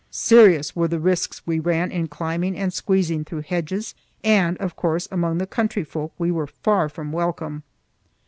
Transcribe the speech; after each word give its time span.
Serious 0.09 0.75
were 0.75 0.87
the 0.87 0.99
risks 0.99 1.45
we 1.45 1.59
ran 1.59 1.91
in 1.91 2.07
climbing 2.07 2.57
and 2.57 2.73
squeezing 2.73 3.23
through 3.23 3.43
hedges, 3.43 3.93
and, 4.23 4.57
of 4.57 4.75
course, 4.75 5.07
among 5.11 5.37
the 5.37 5.45
country 5.45 5.83
folk 5.83 6.11
we 6.17 6.31
were 6.31 6.47
far 6.47 6.89
from 6.89 7.11
welcome. 7.11 7.61